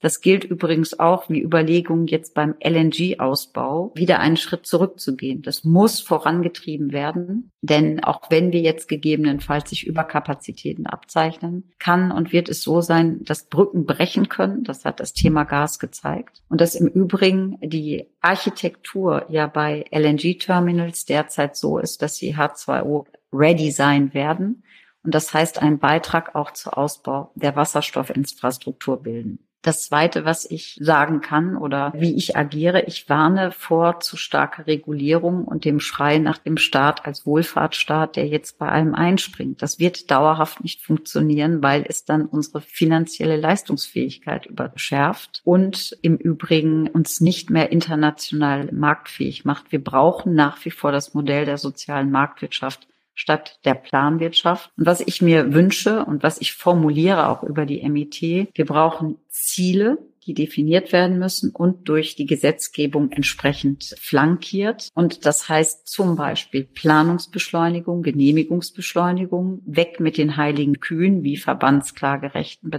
[0.00, 5.42] Das gilt übrigens auch wie Überlegungen jetzt beim LNG-Ausbau, wieder einen Schritt zurückzugehen.
[5.42, 12.32] Das muss vorangetrieben werden, denn auch wenn wir jetzt gegebenenfalls sich Überkapazitäten abzeichnen, kann und
[12.32, 14.62] wird es so sein, dass Brücken brechen können.
[14.62, 16.42] Das hat das Thema Gas gezeigt.
[16.48, 23.06] Und dass im Übrigen die Architektur ja bei LNG-Terminals derzeit so ist, dass sie H2O
[23.32, 24.62] ready sein werden.
[25.02, 29.47] Und das heißt, einen Beitrag auch zur Ausbau der Wasserstoffinfrastruktur bilden.
[29.62, 34.68] Das Zweite, was ich sagen kann oder wie ich agiere, ich warne vor zu starker
[34.68, 39.60] Regulierung und dem Schrei nach dem Staat als Wohlfahrtsstaat, der jetzt bei allem einspringt.
[39.60, 46.88] Das wird dauerhaft nicht funktionieren, weil es dann unsere finanzielle Leistungsfähigkeit überschärft und im Übrigen
[46.88, 49.72] uns nicht mehr international marktfähig macht.
[49.72, 52.86] Wir brauchen nach wie vor das Modell der sozialen Marktwirtschaft
[53.18, 54.70] statt der Planwirtschaft.
[54.78, 58.22] Und was ich mir wünsche und was ich formuliere auch über die MIT,
[58.54, 64.88] wir brauchen Ziele, die definiert werden müssen und durch die Gesetzgebung entsprechend flankiert.
[64.94, 72.70] Und das heißt zum Beispiel Planungsbeschleunigung, Genehmigungsbeschleunigung, weg mit den heiligen Kühen wie Verbandsklagerechten,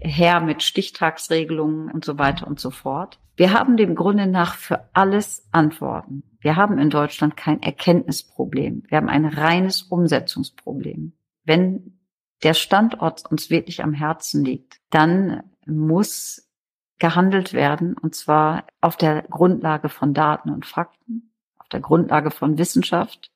[0.00, 3.20] her mit Stichtagsregelungen und so weiter und so fort.
[3.38, 6.24] Wir haben dem Grunde nach für alles Antworten.
[6.40, 8.82] Wir haben in Deutschland kein Erkenntnisproblem.
[8.88, 11.12] Wir haben ein reines Umsetzungsproblem.
[11.44, 12.00] Wenn
[12.42, 16.50] der Standort uns wirklich am Herzen liegt, dann muss
[16.98, 22.58] gehandelt werden, und zwar auf der Grundlage von Daten und Fakten, auf der Grundlage von
[22.58, 23.30] Wissenschaft,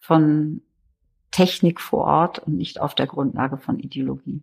[0.00, 0.60] von
[1.30, 4.42] Technik vor Ort und nicht auf der Grundlage von Ideologie.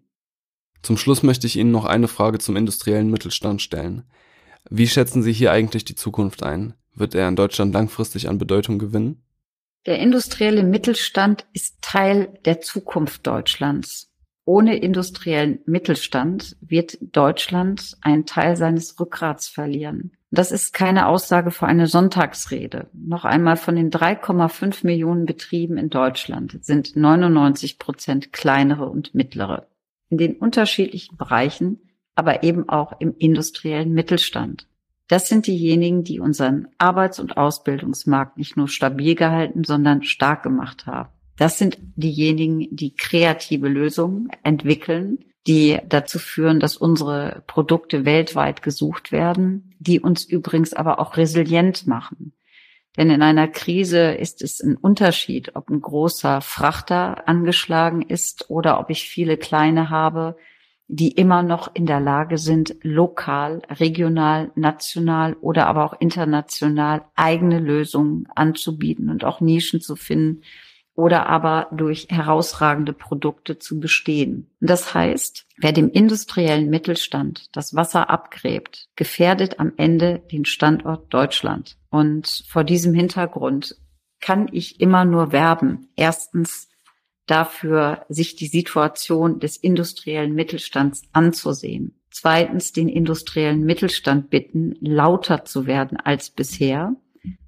[0.82, 4.06] Zum Schluss möchte ich Ihnen noch eine Frage zum industriellen Mittelstand stellen.
[4.69, 6.74] Wie schätzen Sie hier eigentlich die Zukunft ein?
[6.93, 9.24] Wird er in Deutschland langfristig an Bedeutung gewinnen?
[9.86, 14.12] Der industrielle Mittelstand ist Teil der Zukunft Deutschlands.
[14.45, 20.12] Ohne industriellen Mittelstand wird Deutschland einen Teil seines Rückgrats verlieren.
[20.30, 22.88] Das ist keine Aussage für eine Sonntagsrede.
[22.93, 29.67] Noch einmal von den 3,5 Millionen Betrieben in Deutschland sind 99 Prozent kleinere und mittlere.
[30.10, 31.80] In den unterschiedlichen Bereichen,
[32.21, 34.67] aber eben auch im industriellen Mittelstand.
[35.07, 40.86] Das sind diejenigen, die unseren Arbeits- und Ausbildungsmarkt nicht nur stabil gehalten, sondern stark gemacht
[40.86, 41.10] haben.
[41.36, 49.12] Das sind diejenigen, die kreative Lösungen entwickeln, die dazu führen, dass unsere Produkte weltweit gesucht
[49.12, 52.34] werden, die uns übrigens aber auch resilient machen.
[52.95, 58.79] Denn in einer Krise ist es ein Unterschied, ob ein großer Frachter angeschlagen ist oder
[58.79, 60.36] ob ich viele kleine habe,
[60.93, 67.60] die immer noch in der Lage sind, lokal, regional, national oder aber auch international eigene
[67.60, 70.41] Lösungen anzubieten und auch Nischen zu finden
[70.93, 74.51] oder aber durch herausragende Produkte zu bestehen.
[74.60, 81.78] Das heißt, wer dem industriellen Mittelstand das Wasser abgräbt, gefährdet am Ende den Standort Deutschland.
[81.89, 83.78] Und vor diesem Hintergrund
[84.20, 85.88] kann ich immer nur werben.
[85.95, 86.68] Erstens
[87.32, 91.95] dafür, sich die Situation des industriellen Mittelstands anzusehen.
[92.09, 96.95] Zweitens den industriellen Mittelstand bitten, lauter zu werden als bisher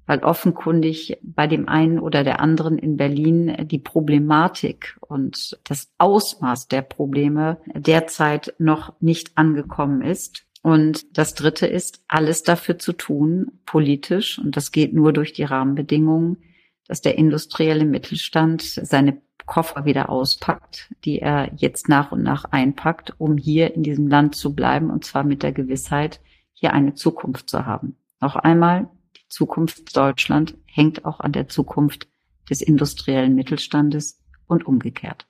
[0.06, 6.68] weil offenkundig bei dem einen oder der anderen in Berlin die Problematik und das Ausmaß
[6.68, 10.44] der Probleme derzeit noch nicht angekommen ist.
[10.62, 15.44] Und das Dritte ist, alles dafür zu tun, politisch, und das geht nur durch die
[15.44, 16.38] Rahmenbedingungen,
[16.86, 23.14] dass der industrielle Mittelstand seine Koffer wieder auspackt, die er jetzt nach und nach einpackt,
[23.18, 26.20] um hier in diesem Land zu bleiben, und zwar mit der Gewissheit,
[26.52, 27.96] hier eine Zukunft zu haben.
[28.20, 28.88] Noch einmal,
[29.28, 32.08] Zukunft Deutschland hängt auch an der Zukunft
[32.48, 35.26] des industriellen Mittelstandes und umgekehrt.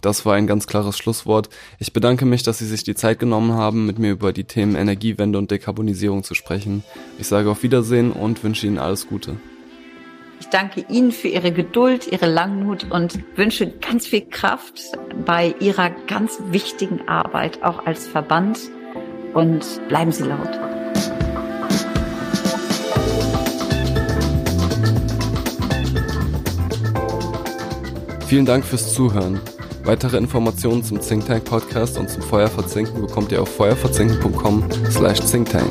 [0.00, 1.50] Das war ein ganz klares Schlusswort.
[1.78, 4.74] Ich bedanke mich, dass Sie sich die Zeit genommen haben, mit mir über die Themen
[4.74, 6.82] Energiewende und Dekarbonisierung zu sprechen.
[7.18, 9.36] Ich sage auf Wiedersehen und wünsche Ihnen alles Gute.
[10.42, 14.82] Ich danke Ihnen für Ihre Geduld, Ihre Langmut und wünsche ganz viel Kraft
[15.24, 18.58] bei Ihrer ganz wichtigen Arbeit, auch als Verband.
[19.34, 20.50] Und bleiben Sie laut.
[28.26, 29.38] Vielen Dank fürs Zuhören.
[29.84, 35.70] Weitere Informationen zum Think Tank Podcast und zum Feuerverzinken bekommt ihr auf feuerverzinken.com slash thinktank.